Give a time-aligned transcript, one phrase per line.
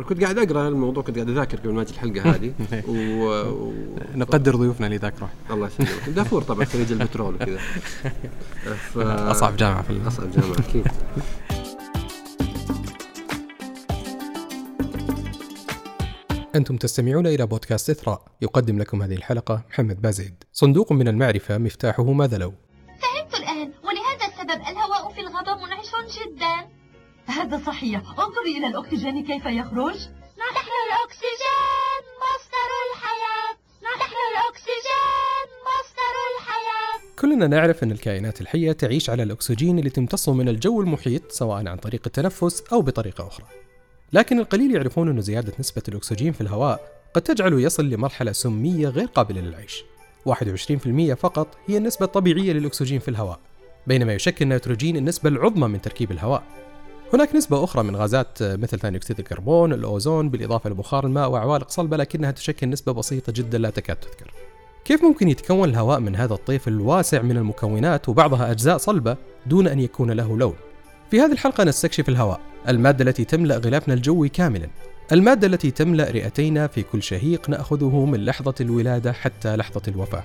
[0.00, 2.52] أنا كنت قاعد أقرأ الموضوع كنت قاعد أذاكر قبل ما أجي الحلقة هذه.
[2.88, 3.24] و...
[3.48, 3.72] و...
[4.14, 6.08] نقدر ضيوفنا اللي يذاكروا الله يسلمك.
[6.16, 7.58] دافور طبعا خريج البترول وكذا.
[8.94, 8.98] ف...
[8.98, 10.86] أصعب جامعة في أصعب جامعة أكيد.
[16.54, 18.24] أنتم تستمعون إلى بودكاست إثراء.
[18.42, 20.44] يقدم لكم هذه الحلقة محمد بازيد.
[20.52, 22.52] صندوق من المعرفة مفتاحه ماذا لو؟
[27.30, 28.00] هذا صحيح.
[28.00, 29.96] انظري إلى الأكسجين كيف يخرج.
[30.38, 33.52] نحن الأكسجين مصدر الحياة.
[33.82, 37.16] نحن الأكسجين مصدر الحياة.
[37.18, 41.76] كلنا نعرف أن الكائنات الحية تعيش على الأكسجين اللي تمتصه من الجو المحيط سواء عن
[41.76, 43.46] طريق التنفس أو بطريقة أخرى.
[44.12, 46.80] لكن القليل يعرفون أن زيادة نسبة الأكسجين في الهواء
[47.14, 49.84] قد تجعله يصل لمرحلة سمية غير قابلة للعيش.
[50.24, 53.38] 21% فقط هي النسبة الطبيعية للأكسجين في الهواء
[53.86, 56.69] بينما يشكل النيتروجين النسبة العظمى من تركيب الهواء.
[57.14, 61.96] هناك نسبة أخرى من غازات مثل ثاني أكسيد الكربون، الأوزون بالإضافة لبخار الماء وعوالق صلبة
[61.96, 64.32] لكنها تشكل نسبة بسيطة جدا لا تكاد تذكر.
[64.84, 69.80] كيف ممكن يتكون الهواء من هذا الطيف الواسع من المكونات وبعضها أجزاء صلبة دون أن
[69.80, 70.54] يكون له لون؟
[71.10, 74.68] في هذه الحلقة نستكشف الهواء، المادة التي تملأ غلافنا الجوي كاملا.
[75.12, 80.22] المادة التي تملأ رئتينا في كل شهيق نأخذه من لحظة الولادة حتى لحظة الوفاة.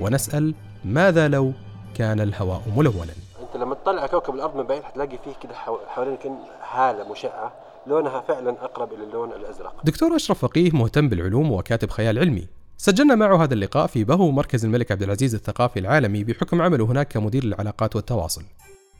[0.00, 1.52] ونسأل ماذا لو
[1.94, 3.12] كان الهواء ملونا؟
[3.56, 6.26] انت لما تطلع على كوكب الأرض من بعيد حتلاقي فيه كده حو- حوالينك
[6.72, 7.52] هالة مشعة
[7.86, 9.74] لونها فعلا أقرب إلى اللون الأزرق.
[9.84, 12.46] دكتور أشرف فقيه مهتم بالعلوم وكاتب خيال علمي.
[12.76, 17.08] سجلنا معه هذا اللقاء في بهو مركز الملك عبد العزيز الثقافي العالمي بحكم عمله هناك
[17.08, 18.42] كمدير العلاقات والتواصل.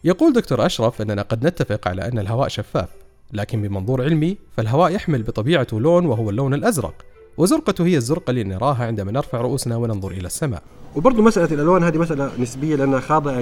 [0.05, 2.89] يقول دكتور أشرف أننا قد نتفق على أن الهواء شفاف
[3.33, 6.95] لكن بمنظور علمي فالهواء يحمل بطبيعته لون وهو اللون الأزرق
[7.39, 10.63] وزرقته هي الزرقة اللي نراها عندما نرفع رؤوسنا وننظر إلى السماء.
[10.97, 13.41] وبرضه مسألة الألوان هذه مسألة نسبية لأنها خاضعة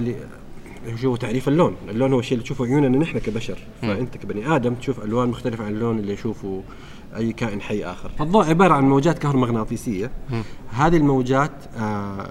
[1.03, 5.05] شو تعريف اللون، اللون هو الشيء اللي تشوفه عيوننا نحن كبشر، فأنت كبني آدم تشوف
[5.05, 6.63] ألوان مختلفة عن اللون اللي يشوفه
[7.17, 8.11] أي كائن حي آخر.
[8.21, 10.11] الضوء عبارة عن موجات كهرومغناطيسية.
[10.71, 12.29] هذه الموجات آه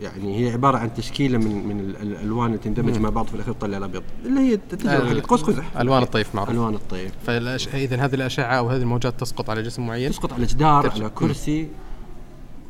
[0.00, 3.54] يعني هي عبارة عن تشكيلة من من ال- الألوان اللي تندمج مع بعض في الأخير
[3.54, 5.76] تطلع الابيض، اللي هي التجربه حقت قوس قزح.
[5.76, 6.50] ألوان الطيف معروف.
[6.50, 7.12] ألوان الطيف.
[7.26, 7.68] فالأش...
[7.68, 11.04] إذا هذه الأشعة أو هذه الموجات تسقط على جسم معين؟ تسقط على جدار ترجع.
[11.04, 11.68] على كرسي.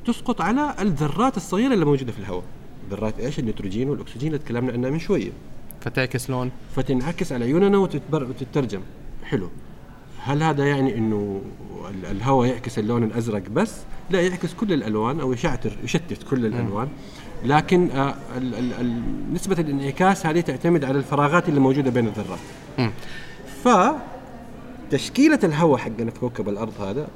[0.06, 2.44] تسقط على الذرات الصغيرة اللي موجودة في الهواء.
[2.90, 5.30] ذرات إيش؟ النيتروجين والأكسجين اللي تكلمنا عنها من شوية.
[5.80, 6.50] فتعكس لون.
[6.76, 8.80] فتنعكس على عيوننا وتتبر وتترجم.
[9.24, 9.48] حلو.
[10.18, 11.40] هل هذا يعني إنه
[11.90, 13.74] ال- الهواء يعكس اللون الأزرق بس؟
[14.10, 16.88] لا يعكس كل الألوان أو يشعتر يشتت كل الألوان.
[17.44, 19.02] لكن آه ال ال ال
[19.34, 22.38] نسبة الانعكاس هذه تعتمد على الفراغات اللي موجودة بين الذرات.
[23.64, 23.68] ف
[24.90, 27.08] تشكيلة الهواء حقنا في كوكب الأرض هذا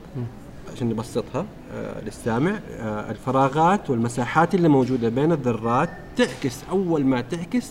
[0.78, 7.70] عشان نبسطها آه للسامع آه الفراغات والمساحات اللي موجودة بين الذرات تعكس أول ما تعكس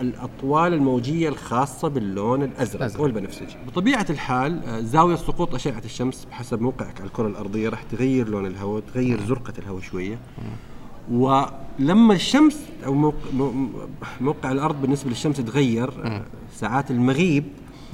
[0.00, 3.00] الأطوال الموجية الخاصة باللون الأزرق الأزرق.
[3.00, 3.56] أو البنفسجي.
[3.66, 8.46] بطبيعة الحال آه زاوية سقوط أشعة الشمس بحسب موقعك على الكرة الأرضية راح تغير لون
[8.46, 10.18] الهواء، تغير زرقة الهواء شوية.
[11.12, 13.68] ولما الشمس أو موقع, مو-
[14.20, 15.90] موقع الأرض بالنسبة للشمس تغير
[16.54, 17.44] ساعات المغيب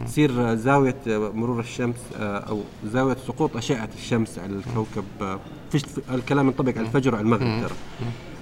[0.06, 5.38] تصير زاوية مرور الشمس آه، أو زاوية سقوط أشعة الشمس على الكوكب آه،
[5.70, 5.82] فيش
[6.14, 7.76] الكلام ينطبق على الفجر وعلى المغرب ترى.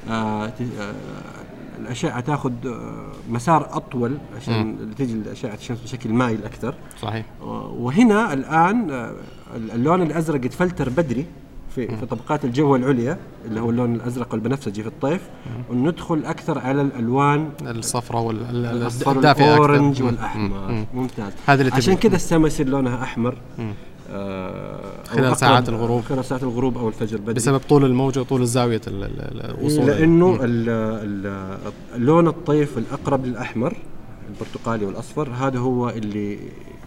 [0.08, 0.52] آه،
[1.78, 2.52] الأشعة تاخذ
[3.28, 7.26] مسار أطول عشان تجي أشعة الشمس بشكل مايل أكثر صحيح.
[7.42, 8.90] وهنا الآن
[9.54, 11.26] اللون الأزرق يتفلتر بدري.
[11.74, 15.20] في في طبقات الجو العليا اللي هو اللون الأزرق والبنفسجي في الطيف
[15.70, 17.48] وندخل أكثر على الألوان
[18.86, 19.44] الصفراء أكثر.
[19.54, 20.02] الأورنج.
[20.02, 20.68] والأحمر.
[20.70, 20.86] مم.
[20.94, 21.32] ممتاز.
[21.46, 21.94] هذا اللي عشان.
[21.96, 23.34] كذا السماء يصير لونها أحمر.
[24.12, 26.00] آه خلال ساعات الغروب.
[26.02, 30.38] خلال ساعات الغروب أو الفجر بدري بسبب طول الموجة وطول الزاوية ال- ال- الوصول لأنه
[31.96, 33.76] اللون الطيف الأقرب للأحمر
[34.28, 36.38] البرتقالي والأصفر هذا هو اللي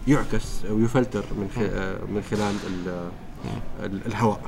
[0.08, 3.08] يعكس أو يفلتر من خ- من خلال ال-
[3.84, 4.40] ال- الهواء.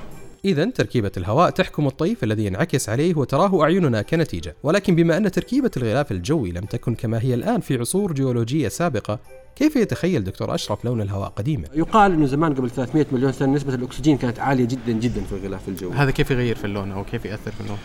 [0.45, 5.71] إذا تركيبة الهواء تحكم الطيف الذي ينعكس عليه وتراه أعيننا كنتيجة، ولكن بما أن تركيبة
[5.77, 9.19] الغلاف الجوي لم تكن كما هي الآن في عصور جيولوجية سابقة،
[9.57, 13.75] كيف يتخيل دكتور أشرف لون الهواء قديما؟ يقال إنه زمان قبل 300 مليون سنة نسبة
[13.75, 17.25] الأكسجين كانت عالية جدا جدا في الغلاف الجوي هذا كيف يغير في اللون أو كيف
[17.25, 17.79] يأثر في اللون؟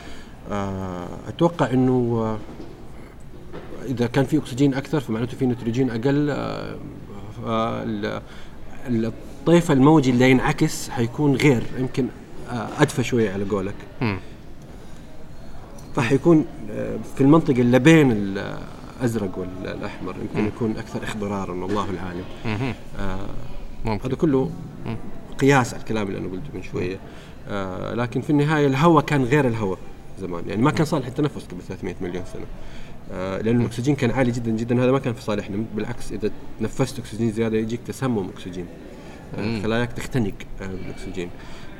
[0.51, 1.91] آه، أتوقع إنه
[2.23, 2.37] آه،
[3.85, 6.75] إذا كان في أكسجين أكثر فمعناته في نيتروجين أقل آه،
[7.45, 8.21] فال-
[8.87, 12.20] الطيف الموجي اللي ينعكس حيكون غير يمكن آه،
[12.51, 13.75] أدفى شوية على قولك.
[15.95, 22.23] فحيكون آه، في المنطقة اللي بين الأزرق والأحمر يمكن يكون أكثر اخضرارا والله العالم.
[22.99, 23.19] آه،
[23.85, 24.07] ممكن.
[24.07, 24.51] هذا كله
[25.39, 26.99] قياس على الكلام اللي أنا قلته من شوية.
[27.49, 29.79] آه لكن في النهاية الهواء كان غير الهواء
[30.19, 30.49] زمان.
[30.49, 32.45] يعني ما كان صالح التنفس قبل 300 مليون سنة.
[33.11, 34.83] آه لأن الأكسجين كان عالي جدا جدا.
[34.83, 35.63] هذا ما كان في صالحنا.
[35.75, 38.65] بالعكس إذا تنفست أكسجين زيادة يجيك تسمم أكسجين.
[39.37, 41.31] آه، خلاياك تختنق آه، بالاكسجين آه،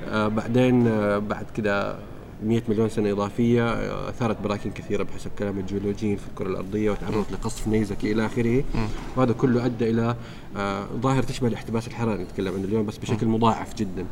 [0.08, 1.96] بعدين آه، بعد كده
[2.44, 7.32] 100 مليون سنة إضافية آه، أثارت براكين كثيرة بحسب كلام الجيولوجيين في الكرة الأرضية وتعرضت
[7.32, 8.64] لقصف نيزكي إلى آخره.
[9.16, 10.16] وهذا كله أدى إلى
[10.58, 14.06] آه، ظاهرة تشبه الاحتباس الحراري نتكلم عنه اليوم بس بشكل مضاعف جدا.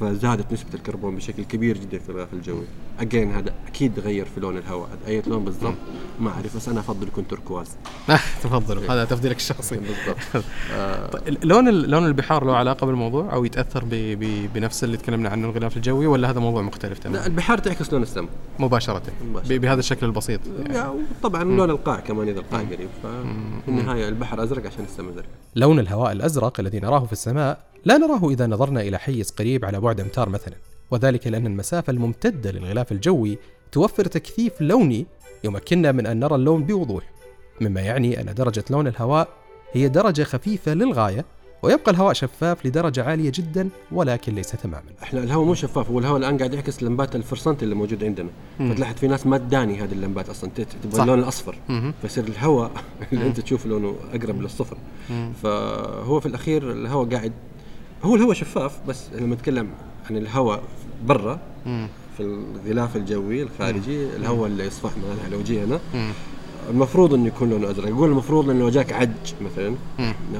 [0.00, 2.64] فزادت نسبة الكربون بشكل كبير جدا في الغلاف الجوي.
[3.00, 4.88] أجين هذا أكيد غير في لون الهواء.
[5.06, 5.74] أي لون بالضبط؟
[6.20, 7.76] ما أعرف بس أنا أفضل يكون تركواز.
[8.42, 9.76] تفضل هذا تفضيلك الشخصي.
[9.90, 10.16] بالضبط.
[10.72, 13.84] آه، طيب لون لون البحار له علاقة بالموضوع أو يتأثر
[14.54, 18.02] بنفس اللي تكلمنا عنه الغلاف الجوي ولا هذا موضوع مختلف لا تماما البحار تعكس لون
[18.02, 19.58] السماء مباشرة مباشرة.
[19.58, 20.40] بهذا الشكل البسيط.
[21.22, 22.88] طبعا لون القاع كمان إذا القاع قريب.
[23.02, 25.24] ففي النهاية البحر أزرق عشان السماء زرق
[25.56, 29.80] لون الهواء الأزرق الذي نراه في السماء لا نراه إذا نظرنا إلى حيز قريب على
[29.80, 30.54] بعد أمتار مثلا
[30.90, 33.38] وذلك لأن المسافة الممتدة للغلاف الجوي
[33.72, 35.06] توفر تكثيف لوني
[35.44, 37.04] يمكننا من أن نرى اللون بوضوح
[37.60, 39.28] مما يعني أن درجة لون الهواء
[39.72, 41.24] هي درجة خفيفة للغاية
[41.62, 44.82] ويبقى الهواء شفاف لدرجة عالية جدا ولكن ليس تماما.
[45.02, 48.28] إحنا الهواء مو شفاف هو الهواء الآن قاعد يعكس لمبات الفرسنت اللي موجود عندنا.
[48.58, 50.50] فتلاحظ في ناس ما تداني هذه اللمبات أصلا
[50.82, 51.02] تبغى.
[51.02, 51.56] اللون الأصفر.
[52.02, 52.70] فيصير الهواء
[53.12, 54.76] اللي أنت تشوف لونه أقرب للصفر.
[55.42, 57.32] فهو في الأخير الهواء قاعد
[58.04, 59.68] هو الهواء شفاف بس لما نتكلم
[60.10, 60.62] عن الهواء
[61.06, 61.38] برا
[62.16, 65.80] في الغلاف الجوي الخارجي الهواء اللي يصفح مثلا لو جي أنا
[66.70, 67.88] المفروض إنه يكون لونه أزرق.
[67.88, 69.08] أقول المفروض إنه لو جاك عج
[69.40, 69.74] مثلا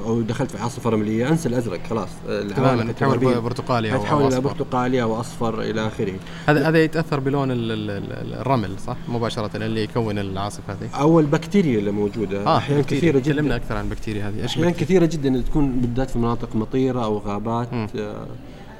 [0.06, 2.08] أو دخلت في عاصفه رمليه أنسى الأزرق خلاص.
[2.56, 2.92] تماما.
[2.92, 4.40] تحول برتقالي أو حتحول أو إلى.
[4.40, 6.12] برتقالي أو اصفر إلى آخره.
[6.46, 11.00] هذا هذا يتأثر بلون ال- ال- ال- الرمل صح؟ مباشرة اللي يكون العاصفة هذه.
[11.00, 12.46] أو البكتيريا اللي موجودة.
[12.46, 12.82] آه أحيانا.
[12.82, 13.56] كثيرة تكلمنا جدا.
[13.56, 14.42] أكثر عن البكتيريا هذه.
[14.42, 18.26] إيش أحيانا؟ كثيرة جدا تكون بالذات في مناطق مطيرة أو غابات آه،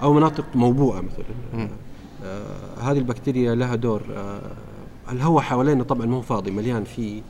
[0.03, 1.69] أو مناطق موبوءة مثلا.
[2.25, 4.41] آه، هذه البكتيريا لها دور آه،
[5.13, 7.23] الهواء حوالينا طبعا مو فاضي مليان في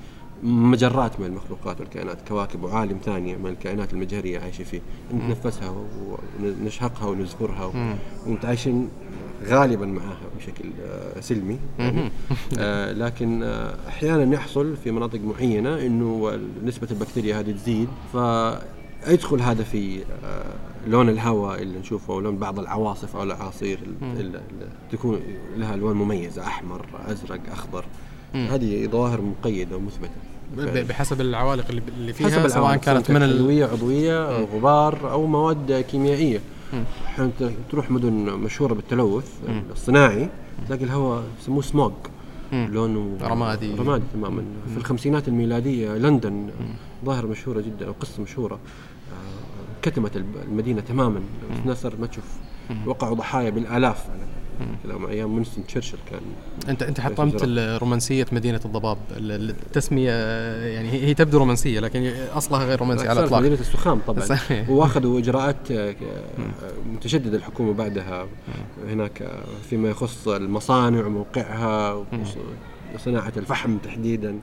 [0.42, 4.80] مجرات من المخلوقات والكائنات كواكب وعالم ثانية من الكائنات المجهرية عايشة فيه.
[5.14, 5.74] نتنفسها
[6.42, 7.72] ونشهقها ونزفرها
[8.26, 8.88] ومتعايشين
[9.46, 11.58] غالبا معها بشكل آه، سلمي.
[11.78, 12.10] يعني
[12.58, 17.88] آه، لكن آه، أحيانا يحصل في مناطق معينة إنه نسبة البكتيريا هذه تزيد
[19.04, 20.54] فيدخل هذا في آه،
[20.86, 25.20] لون الهواء اللي نشوفه ولون بعض العواصف أو الأعاصير ال- ال- ال- تكون
[25.56, 27.84] لها ألوان مميزة أحمر أزرق أخضر.
[28.34, 30.82] هذه ظواهر مقيدة ومثبتة.
[30.82, 33.20] بحسب العوالق اللي اللي فيها حسب سواء كانت من.
[33.20, 36.40] حيويه عضوية أو غبار أو مواد كيميائية.
[37.06, 39.32] أحيانا ت- تروح مدن مشهورة بالتلوث
[39.72, 40.28] الصناعي
[40.68, 41.92] تلاقي الهواء يسموه سموج
[42.52, 43.74] لونه رمادي.
[43.74, 44.42] رمادي تماما.
[44.72, 46.48] في الخمسينات الميلادية لندن
[47.04, 48.58] ظاهرة مشهورة جدا أو قصة مشهورة.
[49.82, 51.20] كتمت المدينة تماما.
[51.62, 52.24] الناس صارت ما تشوف
[52.86, 54.06] وقعوا ضحايا بالآلاف.
[54.10, 56.20] على كلام أيام وينستون تشرشل كان.
[56.68, 57.44] انت أنت حطمت
[57.82, 58.98] رومانسيه مدينة الضباب.
[59.16, 60.12] ال- ال- التسمية
[60.66, 63.40] يعني هي تبدو رومانسية لكن أصلها غير رومانسي على الإطلاق.
[63.40, 64.20] مدينة السخام طبعا.
[64.24, 64.70] صحيح.
[64.70, 65.94] وأخذوا إجراءات آه،
[66.92, 68.26] متشددة الحكومة بعدها.
[68.88, 72.36] هناك آه، فيما يخص المصانع وموقعها وص-
[72.94, 74.38] وصناعه الفحم تحديدا.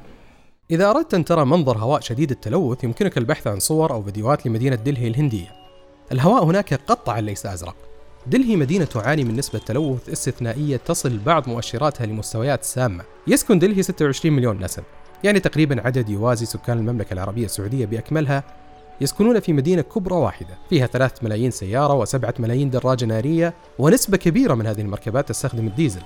[0.72, 4.76] إذا أردت أن ترى منظر هواء شديد التلوث يمكنك البحث عن صور أو فيديوهات لمدينة
[4.76, 5.48] دلهي الهندية.
[6.12, 7.76] الهواء هناك قطعا ليس أزرق.
[8.28, 13.04] دلهي مدينة تعاني من نسبة تلوث استثنائية تصل بعض مؤشراتها لمستويات سامة.
[13.28, 14.84] يسكن دلهي 26 مليون نسم،
[15.24, 18.44] يعني تقريبا عدد يوازي سكان المملكة العربية السعودية بأكملها
[19.02, 24.54] يسكنون في مدينة كبرى واحدة فيها ثلاثة ملايين سيارة وسبعة ملايين دراجة نارية ونسبة كبيرة
[24.54, 26.02] من هذه المركبات تستخدم الديزل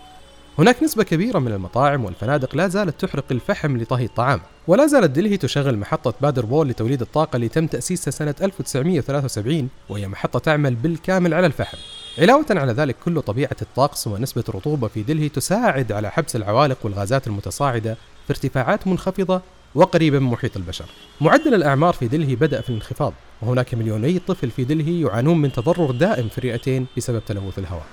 [0.59, 5.37] هناك نسبة كبيرة من المطاعم والفنادق لا زالت تحرق الفحم لطهي الطعام، ولا زالت دلهي
[5.37, 11.33] تشغل محطة بادر بول لتوليد الطاقة اللي تم تأسيسها سنة 1973 وهي محطة تعمل بالكامل
[11.33, 11.77] على الفحم.
[12.17, 17.27] علاوة على ذلك كل طبيعة الطقس ونسبة الرطوبة في دلهي تساعد على حبس العوالق والغازات
[17.27, 17.93] المتصاعدة
[18.27, 19.41] في ارتفاعات منخفضة
[19.75, 20.85] وقريبة من محيط البشر.
[21.21, 25.91] معدل الأعمار في دلهي بدأ في الانخفاض، وهناك مليوني طفل في دلهي يعانون من تضرر
[25.91, 27.85] دائم في الرئتين بسبب تلوث الهواء.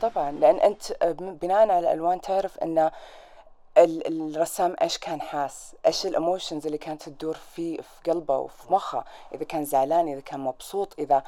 [0.00, 0.82] طبعا لأن أنت
[1.42, 2.90] بناء على الألوان تعرف إن
[3.78, 9.04] ال- الرسام إيش كان حاس إيش الإيموشنز اللي كانت تدور في في قلبه وفي مخه.
[9.34, 11.22] إذا كان زعلان إذا كان مبسوط إذا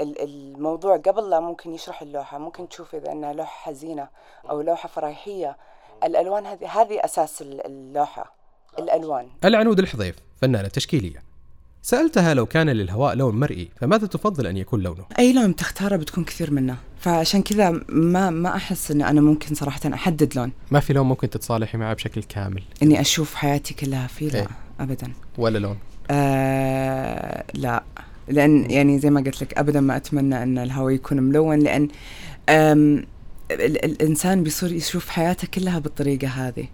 [0.00, 4.08] الموضوع قبل لا ممكن يشرح اللوحة ممكن تشوف إذا إنها لوحة حزينة
[4.50, 5.56] أو لوحة فرحيه
[6.04, 8.34] الألوان هذه هذه أساس ال- اللوحة
[8.78, 9.28] الألوان.
[9.44, 11.22] العنود الحضيف فنانة تشكيلية.
[11.82, 16.24] سألتها لو كان للهواء لون مرئي فماذا تفضل أن يكون لونه؟ أي لون تختاره بتكون
[16.24, 16.76] كثير منه.
[17.00, 20.52] فعشان كذا ما ما أحس ان أنا ممكن صراحة أحدد لون.
[20.70, 22.62] ما في لون ممكن تتصالحي معه بشكل كامل.
[22.82, 24.48] إني أشوف حياتي كلها فيه لا إيه.
[24.80, 25.12] ابدا.
[25.38, 25.78] ولا لون.
[26.10, 27.82] آه لا.
[28.28, 31.88] لأن يعني زي ما قلت لك ابدا ما أتمنى إن الهواء يكون ملون لأن
[33.50, 36.68] الإنسان بيصير يشوف حياته كلها بالطريقة هذه.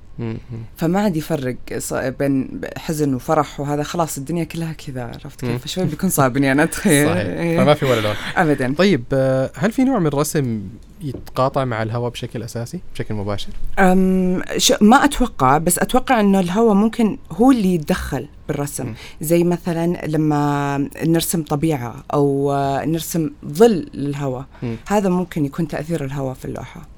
[0.76, 5.40] فما عاد يفرق ص- بين حزن وفرح وهذا خلاص الدنيا كلها كذا عرفت.
[5.40, 7.58] كيف فشوي بيكون صعب اني أنا اتخيل صحيح إيه.
[7.58, 10.62] فما في ولا لون ابدا طيب آه، هل في نوع من الرسم
[11.00, 16.74] يتقاطع مع الهواء بشكل أساسي بشكل مباشر؟ أم ش- ما أتوقع بس أتوقع إنه الهواء
[16.74, 18.94] ممكن هو اللي يتدخل بالرسم.
[19.20, 22.52] زي مثلا لما نرسم طبيعة أو
[22.86, 24.44] نرسم ظل للهواء.
[24.88, 26.88] هذا ممكن يكون تأثير الهواء في اللوحة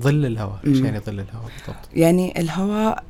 [0.00, 0.84] ظل الهواء إيش مم.
[0.84, 3.04] يعني ظل الهواء بالضبط؟ يعني الهواء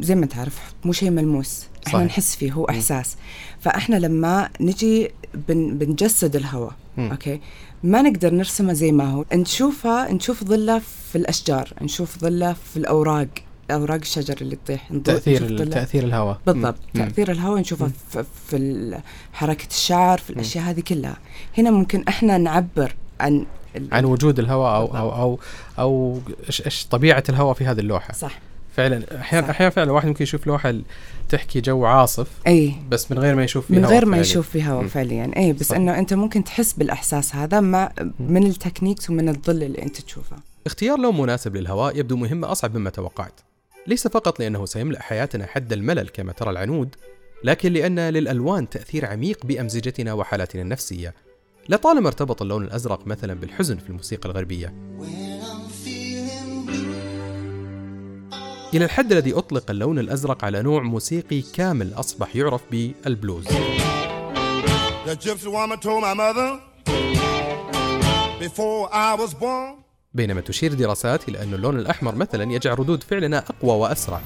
[0.00, 2.06] زي ما تعرف مو شيء ملموس إحنا صحيح.
[2.06, 3.16] نحس فيه هو إحساس
[3.60, 5.10] فإحنا لما نجي
[5.48, 7.10] بن بنجسد الهواء مم.
[7.10, 7.40] أوكي
[7.82, 10.78] ما نقدر نرسمه زي ما هو نشوفه نشوف ظله
[11.12, 13.28] في الأشجار نشوف ظله في الأوراق
[13.70, 17.04] أوراق الشجر اللي تطيح تأثير تأثير الهواء بالضبط مم.
[17.04, 17.92] تأثير الهواء نشوفه مم.
[18.10, 18.98] في, في
[19.32, 21.16] حركة الشعر في الأشياء هذه كلها
[21.58, 23.46] هنا ممكن إحنا نعبر عن
[23.92, 24.96] عن وجود الهواء أو.
[24.96, 25.38] أو أو
[25.78, 28.38] أو إيش إيش طبيعة الهواء في هذه اللوحة صح
[28.76, 29.50] فعلا أحيانا.
[29.50, 30.74] أحيانا فعلا الواحد ممكن يشوف لوحة
[31.28, 34.20] تحكي جو عاصف أي بس من غير ما يشوف فيه من غير ما فعلي.
[34.20, 34.86] يشوف في هواء.
[34.86, 35.76] فعليا أي بس صح.
[35.76, 40.98] إنه أنت ممكن تحس بالإحساس هذا مع من التكنيكس ومن الظل اللي أنت تشوفه اختيار
[40.98, 43.40] لون مناسب للهواء يبدو مهمة أصعب مما توقعت
[43.86, 46.94] ليس فقط لأنه سيملأ حياتنا حد الملل كما ترى العنود
[47.44, 51.14] لكن لأن للألوان تأثير عميق بأمزجتنا وحالاتنا النفسية
[51.68, 54.74] لطالما ارتبط اللون الأزرق مثلا بالحزن في الموسيقى الغربية.
[58.74, 63.48] إلى الحد الذي أطلق اللون الأزرق على نوع موسيقي كامل أصبح يعرف بالبلوز.
[70.14, 74.20] بينما تشير دراسات إلى أن اللون الأحمر مثلا يجعل ردود فعلنا أقوى وأسرع.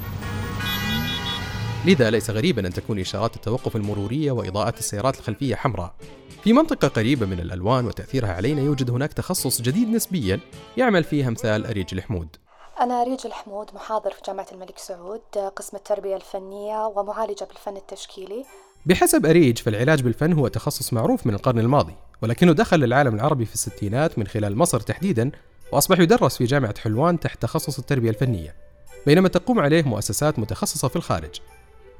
[1.87, 5.95] لذا ليس غريبا أن تكون إشارات التوقف المرورية وإضاءات السيارات الخلفية حمراء.
[6.49, 10.41] في منطقة قريبة من الألوان وتأثيرها علينا يوجد هناك تخصص جديد نسبيا
[10.77, 12.29] يعمل فيه أمثال أريج الحمود.
[12.81, 15.21] أنا ريج الحمود محاضر في جامعة الملك سعود
[15.57, 18.45] قسم التربية الفنية ومعالجة بالفن التشكيلي.
[18.87, 23.55] بحسب أريج فالعلاج بالفن هو تخصص معروف من القرن الماضي ولكنه دخل للعالم العربي في
[23.55, 25.31] الستينات من خلال مصر تحديدا
[25.73, 28.55] وأصبح يدرس في جامعة حلوان تحت تخصص التربية الفنية
[29.07, 31.41] بينما تقوم عليه مؤسسات متخصصة في الخارج.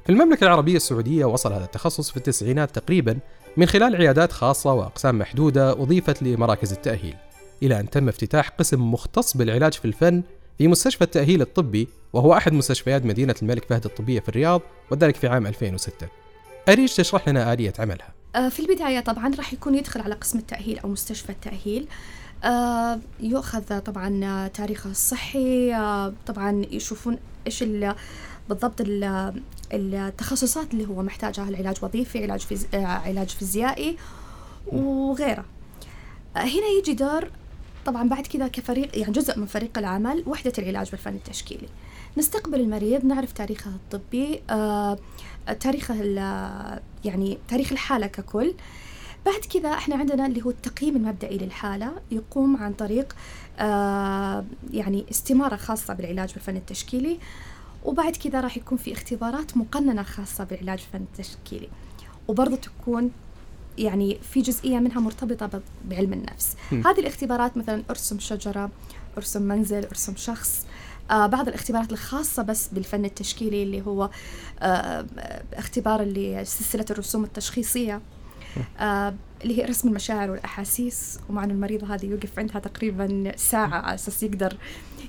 [0.05, 3.19] في المملكة العربية السعودية وصل هذا التخصص في التسعينات تقريبا
[3.57, 7.15] من خلال عيادات خاصة وأقسام محدودة أضيفت لمراكز التأهيل
[7.63, 10.23] إلى أن تم افتتاح قسم مختص بالعلاج في الفن
[10.57, 15.27] في مستشفى التأهيل الطبي وهو أحد مستشفيات مدينة الملك فهد الطبية في الرياض وذلك في
[15.27, 16.07] عام 2006
[16.69, 18.13] أريج تشرح لنا آلية عملها.
[18.35, 21.87] آه، في البداية طبعا راح يكون يدخل على قسم التأهيل أو مستشفى التأهيل.
[22.43, 25.75] آه، يؤخذ طبعا تاريخه الصحي.
[25.75, 27.63] آه، طبعا يشوفون إيش
[28.49, 29.41] بالضبط ال-
[29.73, 32.67] التخصصات اللي هو محتاجها العلاج وظيفي علاج فيز...
[32.73, 33.97] آه، علاج فيزيائي
[34.67, 35.45] وغيره.
[36.35, 37.29] آه، هنا يجي دور
[37.85, 41.67] طبعا بعد كذا كفريق يعني جزء من فريق العمل وحدة العلاج بالفن التشكيلي.
[42.17, 44.97] نستقبل المريض نعرف تاريخه الطبي آه،
[45.59, 45.95] تاريخه
[47.05, 48.53] يعني تاريخ الحالة ككل.
[49.25, 53.15] بعد كذا إحنا عندنا اللي هو التقييم المبدئي للحالة يقوم عن طريق
[54.73, 57.19] يعني استمارة خاصة بالعلاج بالفن التشكيلي.
[57.83, 61.69] وبعد كذا راح يكون في اختبارات مقننة خاصة بالعلاج بالفن التشكيلي.
[62.27, 63.11] وبرضه تكون
[63.77, 66.55] يعني في جزئية منها مرتبطة بعلم النفس.
[66.71, 66.87] مم.
[66.87, 68.69] هذه الاختبارات مثلا أرسم شجرة
[69.17, 70.65] أرسم منزل أرسم شخص.
[71.11, 74.09] آه بعض الاختبارات الخاصة بس بالفن التشكيلي اللي هو
[74.59, 75.05] آه
[75.53, 78.01] اختبار اللي سلسلة الرسوم التشخيصية.
[78.79, 81.19] آه اللي هي رسم المشاعر والأحاسيس.
[81.29, 84.57] ومع أن المريض هذا يوقف عندها تقريبا ساعة على أساس يقدر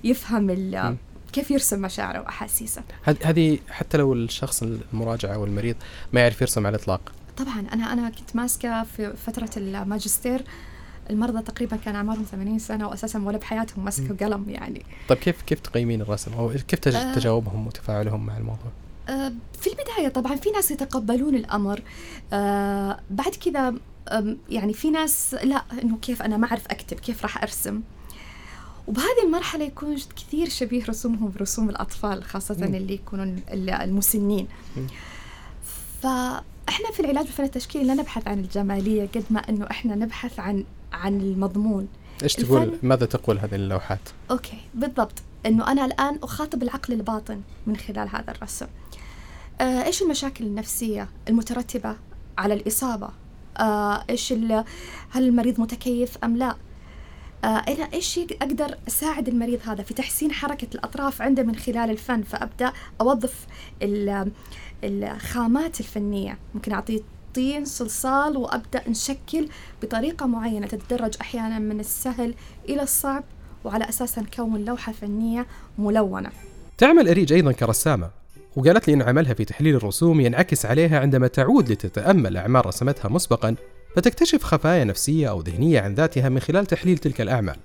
[0.04, 0.96] يفهم.
[1.30, 5.76] كيف يرسم مشاعره وأحاسيسه؟ هذ- هذه حتى لو الشخص المراجع أو المريض
[6.12, 7.12] ما يعرف يرسم على الإطلاق.
[7.36, 10.42] طبعا أنا أنا كنت ماسكة في فترة الماجستير
[11.10, 14.84] المرضى تقريبا كان أعمارهم 80 سنة وأساسا ولا بحياتهم مسكوا قلم يعني.
[15.08, 17.14] طيب كيف كيف تقيمين الرسم؟ أو كيف آه.
[17.14, 18.70] تجاوبهم وتفاعلهم مع الموضوع؟
[19.08, 21.82] آه، في البداية طبعا في ناس يتقبلون الأمر.
[22.32, 23.74] آه، بعد كذا
[24.50, 27.80] يعني في ناس لا إنه كيف أنا ما أعرف أكتب كيف راح أرسم؟
[28.86, 32.74] وبهذه المرحلة يكون كثير شبيه رسومهم برسوم الأطفال خاصة مم.
[32.74, 34.48] اللي يكونون ال- المسنين.
[34.76, 34.86] مم.
[36.02, 40.64] فإحنا في العلاج بالفن التشكيلي لا نبحث عن الجمالية قد ما إنه إحنا نبحث عن
[40.92, 41.88] عن المضمون.
[42.22, 45.12] إيش تقول؟ ماذا تقول هذه اللوحات؟ أوكي بالضبط.
[45.46, 48.66] إنه أنا الآن أخاطب العقل الباطن من خلال هذا الرسم.
[49.60, 51.96] آه، إيش المشاكل النفسية المترتبة
[52.38, 53.08] على الإصابة؟
[53.58, 54.64] آه، إيش ال-
[55.10, 56.56] هل المريض متكيف أم لا؟
[57.44, 62.72] أنا إيش أقدر أساعد المريض هذا في تحسين حركة الأطراف عنده من خلال الفن؟ فأبدأ
[63.00, 63.46] أوظف
[63.82, 64.32] ال-
[64.84, 66.38] الخامات الفنية.
[66.54, 67.00] ممكن أعطيه
[67.34, 69.48] طين صلصال وأبدأ نشكل
[69.82, 72.34] بطريقة معينة تتدرج أحيانا من السهل
[72.68, 73.24] إلى الصعب
[73.64, 75.46] وعلى أساسها نكون لوحة فنية
[75.78, 76.30] ملونة.
[76.78, 78.10] تعمل أريج أيضا كرسامة
[78.56, 83.54] وقالت لي أن عملها في تحليل الرسوم ينعكس عليها عندما تعود لتتأمل أعمال رسمتها مسبقا.
[83.96, 87.56] فتكتشف خفايا نفسية أو ذهنية عن ذاتها من خلال تحليل تلك الأعمال.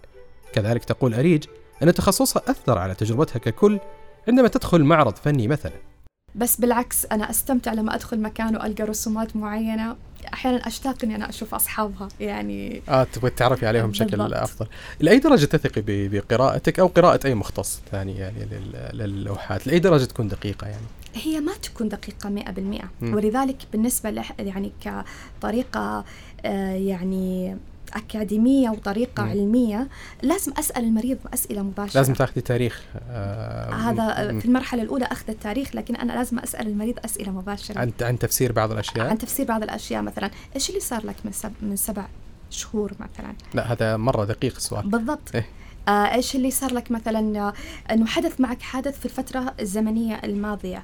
[0.53, 1.43] كذلك تقول أريج
[1.83, 3.79] أن تخصصها أثر على تجربتها ككل
[4.27, 5.94] عندما تدخل معرض فني مثلا.
[6.35, 9.95] بس بالعكس أنا أستمتع لما أدخل مكان وألقى رسومات معينة.
[10.33, 14.33] أحيانا أشتاق إني أنا أشوف أصحابها يعني آه تبغى تعرفي عليهم بشكل.
[14.33, 14.67] أفضل.
[14.99, 20.27] لأي درجة تثقي بقراءتك أو قراءة أي مختص ثاني يعني لل- للوحات لأي درجة تكون
[20.27, 22.89] دقيقة يعني؟ هي ما تكون دقيقة مئة بالمئة.
[23.01, 23.13] مم.
[23.13, 24.71] ولذلك بالنسبة يعني
[25.39, 26.05] كطريقة
[26.45, 27.57] آه، يعني
[27.95, 29.29] أكاديمية وطريقة مم.
[29.29, 29.87] علمية
[30.23, 31.97] لازم أسأل المريض أسئلة مباشرة.
[31.99, 36.67] لازم تاخذي تاريخ آه هذا م- في المرحلة الأولى أخذ التاريخ لكن أنا لازم أسأل
[36.67, 37.79] المريض أسئلة مباشرة.
[37.79, 41.31] عن عن تفسير بعض الأشياء؟ عن تفسير بعض الأشياء مثلا إيش اللي صار لك من
[41.31, 42.05] سب من سبع
[42.49, 44.89] شهور مثلا؟ لا هذا مرة دقيق السؤال.
[44.89, 45.35] بالضبط.
[45.35, 45.45] إيه.
[45.87, 47.53] آه إيش اللي صار لك مثلا آه،
[47.93, 50.83] إنه حدث معك حدث في الفترة الزمنية الماضية؟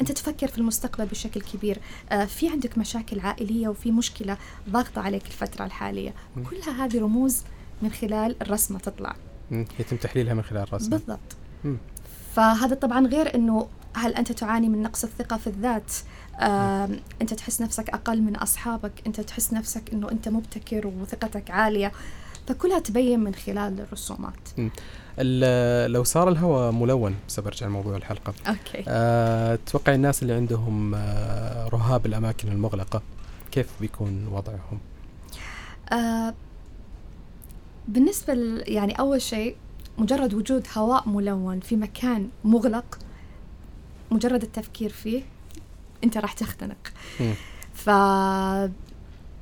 [0.00, 1.78] أنت تفكر في المستقبل بشكل كبير.
[2.10, 4.36] آه في عندك مشاكل عائلية وفي مشكلة
[4.70, 6.14] ضاغطة عليك الفترة الحالية.
[6.50, 7.42] كلها هذه رموز
[7.82, 9.16] من خلال الرسمة تطلع.
[9.50, 11.36] م، يتم تحليلها من خلال الرسم بالضبط.
[12.34, 15.92] فهذا طبعا غير إنه هل أنت تعاني من نقص الثقة في الذات؟
[16.40, 21.92] آم، أنت تحس نفسك أقل من أصحابك؟ أنت تحس نفسك إنه أنت مبتكر وثقتك عالية؟
[22.48, 24.34] فكلها تبين من خلال الرسومات.
[25.18, 28.34] ال- لو صار الهواء ملون بس برجع لموضوع الحلقة.
[28.48, 28.84] أوكي.
[28.88, 33.02] أه تتوقع الناس اللي عندهم آه رهاب الأماكن المغلقة
[33.52, 34.78] كيف بيكون وضعهم؟
[37.88, 39.56] بالنسبة ل- يعني أول شيء
[39.98, 42.98] مجرد وجود هواء ملون في مكان مغلق
[44.10, 45.22] مجرد التفكير فيه
[46.04, 46.76] أنت راح تختنق.
[47.74, 47.90] ف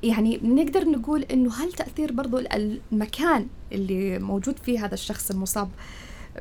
[0.05, 5.69] يعني نقدر نقول إنه هل تاثير برضو ال- المكان اللي موجود فيه هذا الشخص المصاب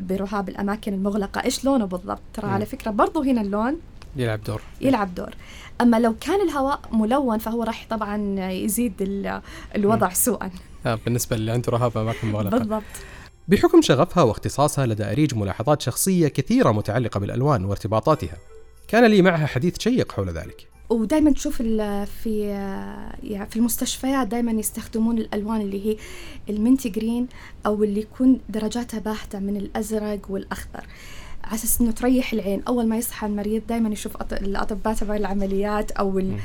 [0.01, 1.45] برهاب الأماكن المغلقة.
[1.45, 2.47] إيش لونه بالضبط؟ ترى.
[2.51, 3.77] على فكرة برضو هنا اللون
[4.17, 4.63] يلعب دور.
[4.81, 5.31] يلعب دور.
[5.81, 9.41] أما لو كان الهواء ملون فهو راح طبعا يزيد ال-
[9.77, 10.51] الوضع سوءا.
[10.87, 12.59] آه بالنسبة اللي عنده رهاب أماكن مغلقة.
[12.59, 12.83] بالضبط.
[13.49, 18.37] بحكم شغفها واختصاصها لدى أريج ملاحظات شخصية كثيرة متعلقة بالألوان وارتباطاتها
[18.89, 20.69] كان لي معها حديث شيق حول ذلك.
[20.91, 21.57] ودائما تشوف
[22.23, 22.41] في
[23.23, 25.97] يعني في المستشفيات دائما يستخدمون الألوان اللي هي
[26.49, 27.27] المنتي جرين
[27.67, 30.87] أو اللي يكون درجاتها باهتة من الأزرق والأخضر.
[31.45, 32.63] على أساس إنه تريح العين.
[32.69, 36.39] أول ما يصحى المريض دائما يشوف الأطباء تبع العمليات أو ال...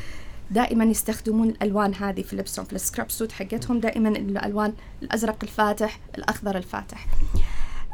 [0.52, 2.66] دائما يستخدمون الألوان هذه في لبسهم.
[2.66, 4.74] في السكراب سوت حقتهم دائما الألوان
[5.04, 7.08] الأزرق الفاتح الأخضر الفاتح.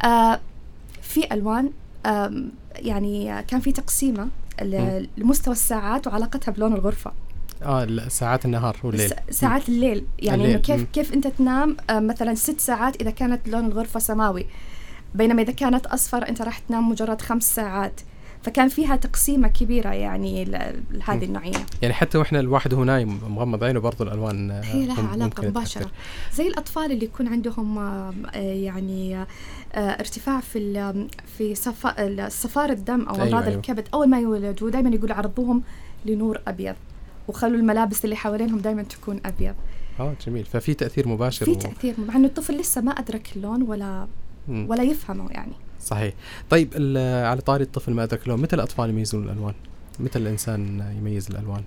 [0.06, 0.40] آه
[1.02, 1.72] في ألوان
[2.06, 4.28] آم، يعني كان في تقسيمة
[5.18, 7.12] لمستوى الساعات وعلاقتها بلون الغرفة.
[7.64, 9.14] آه ساعات النهار والليل.
[9.30, 10.06] ساعات الليل.
[10.20, 10.88] يعني الليل، إنه كيف مم.
[10.94, 14.46] كيف أنت تنام آه، مثلا ست ساعات إذا كانت لون الغرفة سماوي.
[15.16, 18.02] بينما إذا كانت أصفر أنت راح تنام مجرد خمس ساعات.
[18.46, 20.46] فكان فيها تقسيمة كبيرة يعني
[20.92, 21.66] لهذه النوعية.
[21.82, 25.92] يعني حتى وإحنا الواحد وهو نايم مغمض عينه برضو الألوان آه، هي لها علاقة مباشرة.
[26.34, 29.26] زي الأطفال اللي يكون عندهم آه، آه، يعني
[29.76, 31.06] ارتفاع في
[31.38, 33.56] في صفا صفار الدم أو أيوة، أمراض أيوة.
[33.56, 35.64] الكبد أول ما يولدوا دائما يقولوا عرضوهم
[36.06, 36.76] لنور أبيض.
[37.28, 39.56] وخلوا الملابس اللي حوالينهم دائما تكون أبيض.
[40.00, 40.46] آه جميل.
[40.46, 44.08] ففي تأثير مباشر في تأثير مع إنه الطفل لسه ما أدرك اللون ولا.
[44.48, 45.54] ولا يفهمه يعني.
[45.86, 46.14] صحيح.
[46.50, 46.74] طيب
[47.26, 49.54] على طاري الطفل ما ادرك لون متى الأطفال يميزون الألوان؟
[50.00, 51.64] متى الإنسان يميز الألوان؟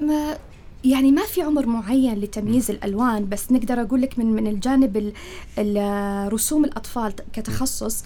[0.00, 0.36] ما
[0.84, 5.12] يعني ما في عمر معين لتمييز الألوان بس نقدر أقول لك من من الجانب ال-
[5.58, 8.04] ال- رسوم الأطفال كتخصص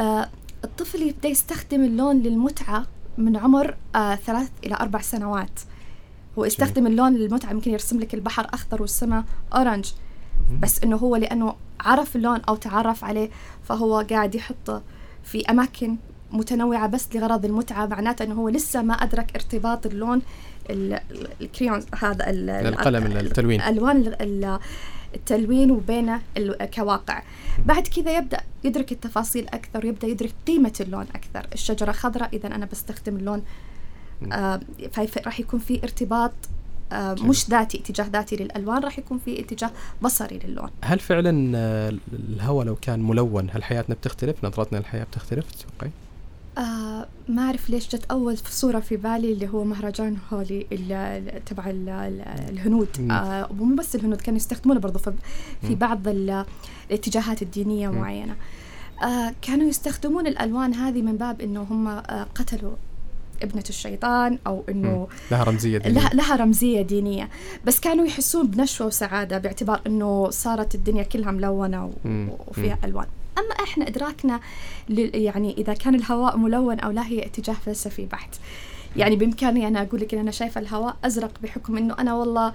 [0.00, 0.28] آه،
[0.64, 2.86] الطفل يبدأ يستخدم اللون للمتعة
[3.18, 5.60] من عمر آه، ثلاث إلى أربع سنوات.
[6.38, 9.84] هو يستخدم اللون للمتعة ممكن يرسم لك البحر أخضر والسماء orange
[10.60, 13.30] بس إنه هو لأنه عرف اللون أو تعرف عليه
[13.64, 14.82] فهو قاعد يحطه
[15.24, 15.96] في أماكن
[16.32, 20.22] متنوعة بس لغرض المتعة معناته إنه هو لسه ما أدرك ارتباط اللون
[20.70, 23.60] ال- ال- ال crayon هذا ال- ال- القلم ال- التلوين.
[23.60, 24.58] الوان ال- ال-
[25.14, 26.20] التلوين وبينه
[26.74, 27.22] كواقع.
[27.66, 31.48] بعد كذا يبدأ يدرك التفاصيل أكثر يبدا يدرك قيمة اللون أكثر.
[31.52, 33.42] الشجرة خضراء إذا أنا بستخدم اللون
[34.32, 34.60] آه
[35.26, 36.32] راح يكون في ارتباط
[37.22, 39.70] مش ذاتي اتجاه ذاتي للألوان راح يكون في اتجاه
[40.02, 45.44] بصري للون هل فعلا آه، الهواء لو كان ملون هل حياتنا بتختلف؟ نظرتنا للحياة بتختلف
[45.50, 45.90] تتوقعي؟
[46.58, 50.66] آه ما أعرف ليش جت أول صورة في بالي اللي هو مهرجان هولي
[51.46, 52.88] تبع ال- ال- الهنود.
[53.10, 55.74] آه ومو بس الهنود كانوا يستخدمونه برضو في.
[55.74, 56.44] بعض ال-
[56.90, 57.98] الاتجاهات الدينية مم.
[57.98, 58.36] معينة
[59.04, 62.72] آه كانوا يستخدمون الألوان هذه من باب إنه هم آه قتلوا
[63.42, 66.00] ابنة الشيطان أو إنه لها رمزية دينية.
[66.00, 67.28] لها, لها رمزية دينية
[67.64, 71.92] بس كانوا يحسون بنشوة وسعادة باعتبار إنه صارت الدنيا كلها ملونة.
[72.48, 72.78] وفيها.
[72.84, 73.06] ألوان
[73.38, 74.40] أما إحنا إدراكنا
[74.88, 78.34] لل- يعني إذا كان الهواء ملون أو لا هي اتجاه فلسفي بحت
[78.96, 82.52] يعني بإمكاني أنا أقول لك إن أنا شايفة الهواء أزرق بحكم إنه أنا والله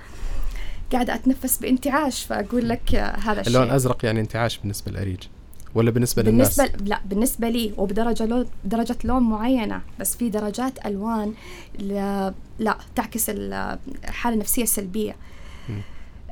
[0.93, 5.19] قاعدة أتنفس بانتعاش فأقول لك هذا الشيء اللون أزرق يعني انتعاش بالنسبة للاريج
[5.78, 10.86] ولا بالنسبة للناس؟ بالنسبة لا بالنسبة لي وبدرجة لون درجة لون معينة بس في درجات
[10.86, 11.34] ألوان
[11.80, 15.16] لا, لا تعكس ال- الحالة النفسية السلبية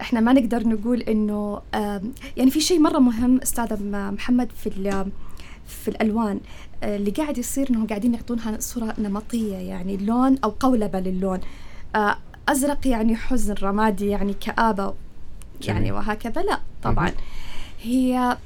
[0.02, 1.62] إحنا ما نقدر نقول إنه
[2.38, 5.06] يعني في شيء مرة مهم أستاذ محمد في
[5.68, 6.40] في الألوان
[6.84, 11.40] آه، اللي قاعد يصير إنهم قاعدين يعطونها صورة نمطية يعني لون أو قولبة للون
[11.96, 12.18] آه،
[12.50, 14.94] أزرق يعني حزن رمادي يعني كآبة
[15.62, 15.94] يعني جميل.
[15.94, 17.12] وهكذا لا طبعا.
[17.84, 18.38] هي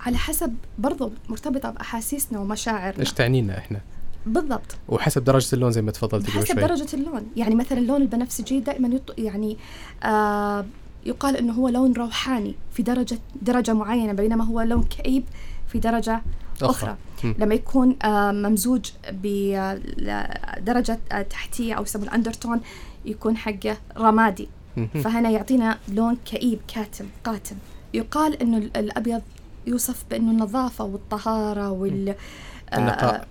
[0.00, 3.00] على حسب برضو مرتبطة بأحاسيسنا ومشاعرنا.
[3.00, 3.80] إيش تعني لنا إحنا؟
[4.26, 4.76] بالضبط.
[4.88, 6.62] وحسب درجة اللون زي ما تفضلت قبل حسب شوي.
[6.62, 7.26] درجة اللون.
[7.36, 9.14] يعني مثلا اللون البنفسجي دائما يط...
[9.18, 9.56] يعني
[10.02, 10.64] آه
[11.06, 15.24] يقال إنه هو لون روحاني في درجة درجة معينة بينما هو لون كئيب
[15.68, 16.22] في درجة
[16.62, 16.96] أخرى.
[17.18, 17.34] أخرى.
[17.38, 22.60] لما يكون آه ممزوج بدرجة آه تحتية أو يسموه الأندرتون
[23.04, 24.48] يكون حقه رمادي.
[24.94, 27.56] فهنا يعطينا لون كئيب كاتم قاتم.
[27.94, 29.22] يقال إنه ال- الأبيض
[29.68, 33.28] يوصف بأنه النظافة والطهارة وال آه، النقاء.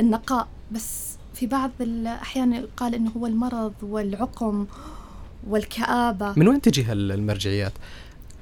[0.00, 4.66] النقاء بس في بعض الاحيان يقال إنه هو المرض والعقم
[5.48, 7.72] والكآبة من وين تجي هالمرجعيات؟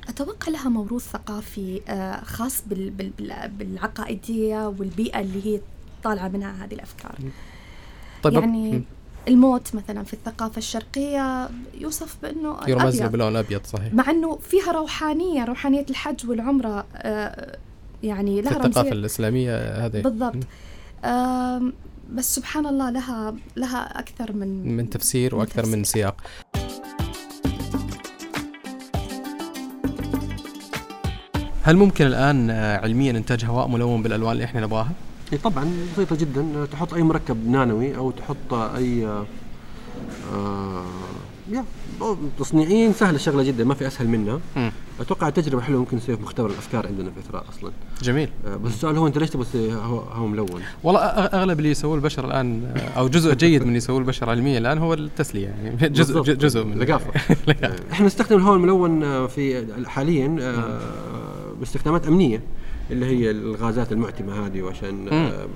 [0.08, 5.60] أتوقع لها موروث ثقافي آه، خاص بال- بال- بال- بالعقائدية والبيئة اللي هي
[6.02, 7.18] طالعة منها هذه الأفكار
[8.22, 8.84] طيب يعني.
[9.30, 11.48] الموت مثلا في الثقافة الشرقية
[11.80, 13.12] يوصف بأنه يرمز له الأبيض.
[13.12, 17.56] بلون أبيض صحيح مع أنه فيها روحانية روحانية الحج والعمرة آه،
[18.02, 20.36] يعني في لها الثقافة رمزية الإسلامية هذه بالضبط
[22.12, 25.84] بس سبحان الله لها لها أكثر من من تفسير من وأكثر من تفسير.
[25.84, 26.16] سياق
[31.62, 34.92] هل ممكن الآن آه، علميا إنتاج هواء ملون بالألوان اللي إحنا نبغاها؟
[35.32, 36.66] إي طبعا بسيطة جدا.
[36.72, 39.06] تحط أي مركب نانوي أو تحط أي
[40.34, 40.84] آه
[41.50, 41.64] يا
[42.38, 44.40] تصنيعيا سهلة الشغله جدا ما في أسهل منها.
[45.00, 47.72] أتوقع تجربة حلوة ممكن نسويها في مختبر الأفكار عندنا في إثراء أصلا.
[48.02, 48.28] جميل.
[48.46, 51.94] آه بس السؤال هو أنت ليش تبغى تسوي هو, هو ملون؟ والله أغلب اللي يسووه
[51.94, 56.14] البشر الآن أو جزء جيد من اللي يسووه البشر علميا الآن هو التسلية يعني جزء
[56.14, 56.38] بالضبط.
[56.38, 57.10] جزء من ثقافه
[57.66, 60.80] آه، إحنا نستخدم الهواء الملون آه، في حاليا آه،
[61.60, 62.42] باستخدامات أمنية.
[62.90, 65.46] اللي هي الغازات المعتمة هذه وعشان آه،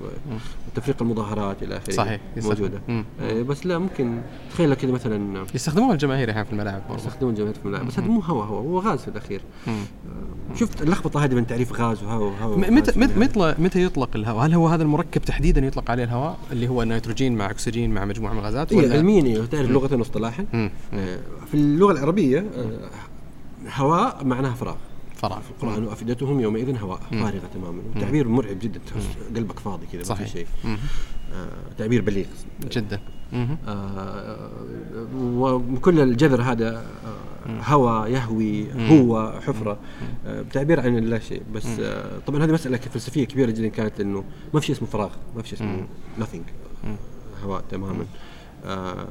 [0.75, 2.21] تفريق المظاهرات إلى آخره صحيح،.
[2.37, 2.81] موجودة.
[3.21, 4.21] آه، بس لا ممكن
[4.51, 8.19] تخيل كذا مثلا يستخدموها الجماهير أحيانا في الملاعب يستخدمون جماهير في الملاعب بس هذا مو
[8.19, 9.41] هواء هواء هو غاز في الأخير.
[9.67, 9.73] مم.
[9.73, 14.53] آه، شفت اللخبطة هذه بين تعريف غاز وهواء وهواء متى متى متى يطلق الهواء؟ هل
[14.53, 18.39] هو هذا المركب تحديدا يطلق عليه الهواء اللي هو نيتروجين مع أكسجين مع مجموعة من
[18.39, 20.45] الغازات هي ولا علميا إيه، تعرف لغة واصطلاحا
[21.47, 22.45] في اللغة العربية
[23.75, 24.75] هواء معناها فراغ.
[25.29, 27.81] فراغ في القرآن وأفئدتهم يومئذ هواء فارغة تماما.
[28.01, 30.15] تعبير مرعب جدا تحس قلبك فاضي كذا ما.
[30.15, 30.47] في شيء.
[31.33, 32.25] آه تعبير بليغ.
[32.71, 32.99] جدا.
[33.33, 33.57] مم.
[33.67, 34.49] آه
[35.47, 39.77] وكل الجذر هذا آه هوى يهوي هو حفرة.
[40.25, 41.43] آه تعبير عن لا شيء.
[41.53, 45.11] بس آه طبعا هذه مسألة فلسفية كبيرة جدا كانت لأنه ما في شيء اسمه فراغ
[45.35, 45.87] ما في شيء اسمه
[46.19, 46.45] nothing.
[47.43, 48.05] هواء تماما.
[48.65, 49.07] آه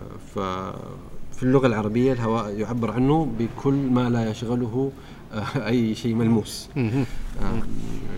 [1.34, 4.92] ففي اللغة العربية الهواء يعبر عنه بكل ما لا يشغله
[5.32, 6.68] آه أي شيء ملموس.
[6.76, 7.62] آه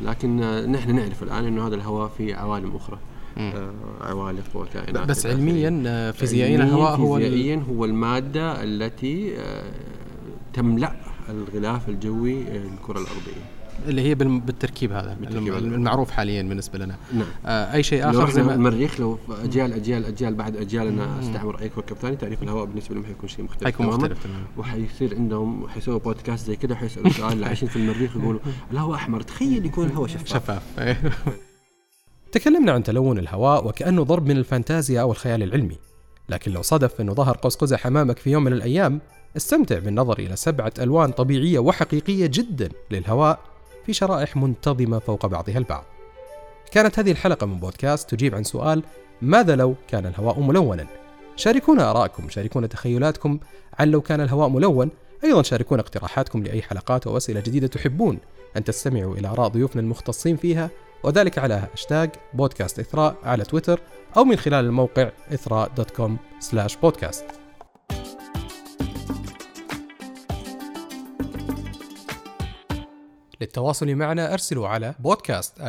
[0.05, 0.37] لكن
[0.73, 2.99] نحن نعرف الآن أنه هذا الهواء في عوالم أخرى
[3.39, 5.27] آه عوالق وكائنات بس.
[5.27, 9.37] علميا فيزيائيا الهواء هو فيزيائيا هو المادة التي
[10.55, 10.93] تملأ
[11.29, 13.56] الغلاف الجوي للكرة الأرضية
[13.89, 15.59] اللي هي بالتركيب هذا بالتركيب هذا.
[15.59, 16.97] المعروف حاليا بالنسبة لنا.
[17.13, 17.27] نعم.
[17.47, 21.61] آه أي شيء آخر زي ما المريخ لو اجيال اجيال أجيال بعد اجيال أنا استعمر
[21.61, 23.87] اي كوكب ثاني تعريف الهواء بالنسبة لهم حيكون شيء مختلف حيكون.
[23.87, 24.45] مختلف تماما.
[24.57, 28.41] وحيصير عندهم حيسووا بودكاست زي كذا وحيسالوا سؤال اللي عايشين في المريخ يقولوا
[28.73, 29.21] الهواء أحمر.
[29.21, 30.29] تخيل يكون الهواء شفاف.
[30.29, 30.63] شفاف.
[32.33, 35.79] تكلمنا عن تلون الهواء وكأنه ضرب من الفانتازيا أو الخيال العلمي.
[36.29, 39.01] لكن لو صدف أنه ظهر قوس قزح أمامك في يوم من الأيام
[39.37, 43.56] استمتع بالنظر إلى سبعة ألوان طبيعية وحقيقية جدا للهواء.
[43.87, 45.85] في شرائح منتظمة فوق بعضها البعض.
[46.73, 48.83] كانت هذه الحلقة من بودكاست تجيب عن سؤال
[49.23, 50.87] ماذا لو كان الهواء ملونا؟
[51.37, 53.39] شاركونا آراءكم شاركونا تخيلاتكم
[53.79, 54.91] عن لو كان الهواء ملون.
[55.25, 58.19] أيضا شاركونا اقتراحاتكم لأي حلقات أو أسئلة جديدة تحبون.
[58.57, 60.71] أن تستمعوا إلى آراء ضيوفنا المختصين فيها
[61.03, 63.81] وذلك على هاشتاج بودكاست إثراء على تويتر
[64.17, 67.25] أو من خلال الموقع إثراء dot com slash podcast
[73.41, 75.61] للتواصل معنا أرسلوا على بودكاست